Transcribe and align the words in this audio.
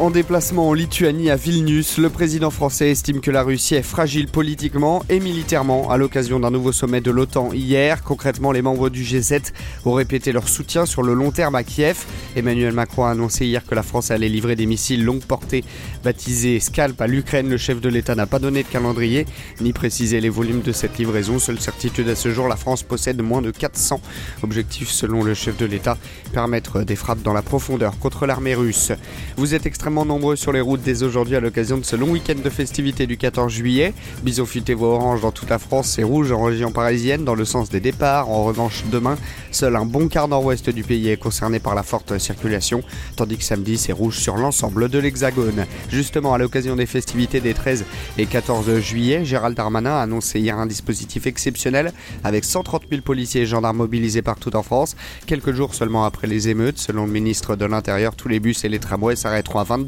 En 0.00 0.10
déplacement 0.10 0.70
en 0.70 0.72
Lituanie 0.72 1.28
à 1.28 1.36
Vilnius, 1.36 1.98
le 1.98 2.08
président 2.08 2.48
français 2.48 2.90
estime 2.90 3.20
que 3.20 3.30
la 3.30 3.42
Russie 3.42 3.74
est 3.74 3.82
fragile 3.82 4.28
politiquement 4.28 5.02
et 5.10 5.20
militairement 5.20 5.90
à 5.90 5.98
l'occasion 5.98 6.40
d'un 6.40 6.50
nouveau 6.50 6.72
sommet 6.72 7.02
de 7.02 7.10
l'OTAN 7.10 7.52
hier. 7.52 8.02
Concrètement, 8.02 8.50
les 8.50 8.62
membres 8.62 8.88
du 8.88 9.02
G7 9.02 9.52
ont 9.84 9.92
répété 9.92 10.32
leur 10.32 10.48
soutien 10.48 10.86
sur 10.86 11.02
le 11.02 11.12
long 11.12 11.32
terme 11.32 11.54
à 11.54 11.64
Kiev. 11.64 12.06
Emmanuel 12.34 12.72
Macron 12.72 13.04
a 13.04 13.10
annoncé 13.10 13.44
hier 13.44 13.62
que 13.66 13.74
la 13.74 13.82
France 13.82 14.10
allait 14.10 14.30
livrer 14.30 14.56
des 14.56 14.64
missiles 14.64 15.04
longue 15.04 15.20
portée 15.20 15.64
baptisés 16.02 16.60
Scalp 16.60 16.98
à 16.98 17.06
l'Ukraine. 17.06 17.50
Le 17.50 17.58
chef 17.58 17.82
de 17.82 17.90
l'État 17.90 18.14
n'a 18.14 18.26
pas 18.26 18.38
donné 18.38 18.62
de 18.62 18.68
calendrier 18.68 19.26
ni 19.60 19.74
précisé 19.74 20.22
les 20.22 20.30
volumes 20.30 20.62
de 20.62 20.72
cette 20.72 20.96
livraison. 20.96 21.38
Seule 21.38 21.60
certitude 21.60 22.08
à 22.08 22.16
ce 22.16 22.32
jour, 22.32 22.48
la 22.48 22.56
France 22.56 22.84
possède 22.84 23.20
moins 23.20 23.42
de 23.42 23.50
400. 23.50 24.00
Objectif 24.44 24.88
selon 24.88 25.22
le 25.22 25.34
chef 25.34 25.58
de 25.58 25.66
l'État, 25.66 25.98
permettre 26.32 26.84
des 26.84 26.96
frappes 26.96 27.20
dans 27.20 27.34
la 27.34 27.42
profondeur 27.42 27.98
contre 27.98 28.24
l'armée 28.24 28.54
russe. 28.54 28.92
Vous 29.36 29.54
êtes 29.54 29.66
extrêmement 29.66 29.89
nombreux 29.90 30.36
sur 30.36 30.52
les 30.52 30.60
routes 30.60 30.82
dès 30.82 31.02
aujourd'hui 31.02 31.34
à 31.34 31.40
l'occasion 31.40 31.76
de 31.76 31.84
ce 31.84 31.96
long 31.96 32.10
week-end 32.10 32.36
de 32.42 32.50
festivités 32.50 33.06
du 33.06 33.16
14 33.16 33.52
juillet. 33.52 33.92
Bison 34.22 34.46
futé 34.46 34.72
voit 34.72 34.90
orange 34.90 35.20
dans 35.20 35.32
toute 35.32 35.50
la 35.50 35.58
France 35.58 35.98
et 35.98 36.04
rouge 36.04 36.30
en 36.30 36.42
région 36.42 36.70
parisienne 36.70 37.24
dans 37.24 37.34
le 37.34 37.44
sens 37.44 37.70
des 37.70 37.80
départs. 37.80 38.30
En 38.30 38.44
revanche, 38.44 38.84
demain, 38.90 39.16
seul 39.50 39.74
un 39.74 39.84
bon 39.84 40.08
quart 40.08 40.28
nord-ouest 40.28 40.70
du 40.70 40.84
pays 40.84 41.08
est 41.08 41.16
concerné 41.16 41.58
par 41.58 41.74
la 41.74 41.82
forte 41.82 42.18
circulation, 42.18 42.82
tandis 43.16 43.36
que 43.36 43.44
samedi, 43.44 43.76
c'est 43.78 43.92
rouge 43.92 44.18
sur 44.18 44.36
l'ensemble 44.36 44.88
de 44.88 44.98
l'Hexagone. 44.98 45.66
Justement, 45.90 46.34
à 46.34 46.38
l'occasion 46.38 46.76
des 46.76 46.86
festivités 46.86 47.40
des 47.40 47.52
13 47.52 47.84
et 48.16 48.26
14 48.26 48.78
juillet, 48.78 49.24
Gérald 49.24 49.56
Darmanin 49.56 49.96
a 49.96 50.02
annoncé 50.02 50.38
hier 50.38 50.56
un 50.56 50.66
dispositif 50.66 51.26
exceptionnel 51.26 51.92
avec 52.22 52.44
130 52.44 52.84
000 52.88 53.02
policiers 53.02 53.42
et 53.42 53.46
gendarmes 53.46 53.78
mobilisés 53.78 54.22
partout 54.22 54.54
en 54.54 54.62
France. 54.62 54.96
Quelques 55.26 55.52
jours 55.52 55.74
seulement 55.74 56.04
après 56.04 56.28
les 56.28 56.48
émeutes, 56.48 56.78
selon 56.78 57.06
le 57.06 57.12
ministre 57.12 57.56
de 57.56 57.64
l'Intérieur, 57.64 58.14
tous 58.14 58.28
les 58.28 58.38
bus 58.38 58.64
et 58.64 58.68
les 58.68 58.78
tramways 58.78 59.16
s'arrêteront 59.16 59.58
à 59.58 59.64
20 59.64 59.79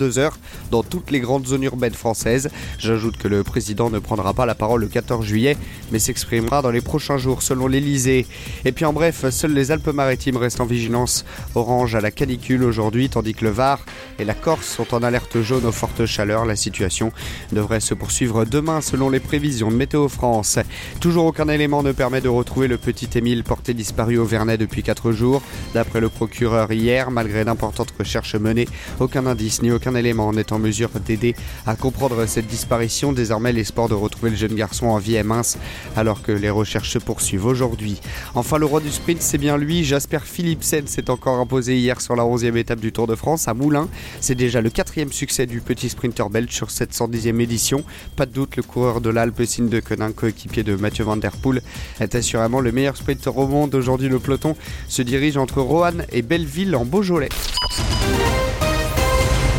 dans 0.71 0.83
toutes 0.83 1.11
les 1.11 1.21
grandes 1.21 1.47
zones 1.47 1.65
urbaines 1.65 1.95
françaises. 1.95 2.51
J'ajoute 2.79 3.17
que 3.17 3.29
le 3.29 3.43
président 3.43 3.91
ne 3.91 3.99
prendra 3.99 4.35
pas 4.35 4.47
la 4.47 4.55
parole 4.55 4.83
le 4.83 4.89
14 4.89 5.25
juillet, 5.25 5.57
mais 5.91 5.99
s'exprimera 5.99 6.63
dans 6.63 6.71
les 6.71 6.81
prochains 6.81 7.19
jours 7.19 7.43
selon 7.43 7.67
l'Elysée. 7.67 8.27
Et 8.65 8.73
puis 8.73 8.85
en 8.85 8.93
bref, 8.93 9.29
seules 9.31 9.55
les 9.55 9.71
Alpes-Maritimes 9.71 10.37
restent 10.37 10.61
en 10.61 10.67
vigilance 10.67 11.25
orange 11.55 11.95
à 11.95 12.01
la 12.01 12.11
canicule 12.11 12.65
aujourd'hui, 12.65 13.09
tandis 13.09 13.35
que 13.35 13.45
le 13.45 13.51
Var 13.51 13.81
et 14.19 14.25
la 14.25 14.35
Corse 14.35 14.67
sont 14.67 14.95
en 14.95 15.03
alerte 15.03 15.43
jaune 15.43 15.67
aux 15.67 15.73
fortes 15.73 16.07
chaleurs. 16.07 16.45
La 16.45 16.57
situation 16.57 17.13
devrait 17.53 17.81
se 17.81 17.95
poursuivre 17.95 18.45
demain 18.45 18.81
selon 18.81 19.11
les 19.11 19.21
prévisions 19.21 19.71
de 19.71 19.77
Météo 19.77 20.09
France. 20.09 20.59
Toujours 21.01 21.27
aucun 21.27 21.49
élément 21.49 21.83
ne 21.83 21.93
permet 21.93 22.21
de 22.21 22.29
retrouver 22.29 22.69
le 22.69 22.79
petit 22.79 23.09
Émile 23.19 23.45
porté 23.45 23.75
disparu 23.75 24.19
au 24.19 24.25
Vernet 24.25 24.59
depuis 24.59 24.83
4 24.83 25.13
jours. 25.13 25.43
D'après 25.75 26.01
le 26.01 26.09
procureur 26.09 26.71
hier, 26.71 27.11
malgré 27.11 27.45
d'importantes 27.45 27.93
recherches 27.99 28.37
menées, 28.37 28.69
aucun 29.01 29.27
indice 29.27 29.63
ni 29.63 29.71
aucun 29.73 29.95
élément 29.95 30.33
n'est 30.33 30.53
en 30.53 30.59
mesure 30.59 30.91
d'aider 31.05 31.35
à 31.67 31.75
comprendre 31.77 32.25
cette 32.27 32.47
disparition. 32.47 33.13
Désormais, 33.13 33.53
l'espoir 33.53 33.89
de 33.89 33.95
retrouver 33.95 34.31
le 34.31 34.37
jeune 34.37 34.55
garçon 34.55 34.87
en 34.87 34.99
vie 34.99 35.17
est 35.17 35.23
mince 35.23 35.59
alors 35.97 36.23
que 36.23 36.33
les 36.33 36.51
recherches 36.51 36.91
se 36.91 36.99
poursuivent 36.99 37.47
aujourd'hui. 37.47 38.01
Enfin, 38.35 38.59
le 38.59 38.67
roi 38.67 38.81
du 38.81 38.91
sprint, 38.91 39.21
c'est 39.21 39.39
bien 39.39 39.57
lui. 39.57 39.85
Jasper 39.85 40.21
Philipsen 40.25 40.87
s'est 40.87 41.11
encore 41.11 41.39
imposé 41.39 41.77
hier 41.77 42.01
sur 42.01 42.17
la 42.17 42.25
11e 42.25 42.57
étape 42.57 42.81
du 42.81 42.93
Tour 42.93 43.07
de 43.07 43.15
France 43.15 43.49
à 43.49 43.55
Moulins. 43.55 43.89
C'est 44.21 44.35
déjà 44.35 44.61
le 44.61 44.71
quatrième 44.71 45.13
succès 45.13 45.47
du 45.47 45.61
petit 45.61 45.89
sprinter 45.89 46.29
belge 46.31 46.53
sur 46.53 46.71
cette 46.71 46.93
110e 46.93 47.41
édition. 47.41 47.85
Pas 48.17 48.27
de 48.27 48.33
doute, 48.33 48.57
le 48.57 48.63
coureur 48.63 49.01
de 49.01 49.11
l'Alpe, 49.11 49.45
signe 49.45 49.69
de 49.69 49.81
Conin, 49.81 50.13
coéquipier 50.13 50.63
de 50.63 50.77
Mathieu 50.77 51.05
Van 51.05 51.17
Der 51.17 51.33
Poel, 51.33 51.63
est 52.01 52.15
assurément 52.15 52.61
le 52.61 52.73
meilleur 52.73 52.97
sprinter 52.97 53.37
au 53.37 53.47
monde. 53.47 53.75
Aujourd'hui, 53.75 54.09
le 54.09 54.19
peloton 54.19 54.57
se 54.89 55.03
dirige 55.03 55.37
entre 55.37 55.61
Roanne 55.61 56.05
et 56.13 56.23
Belleville 56.23 56.77
en 56.77 56.85
Beaujolais. 56.85 57.29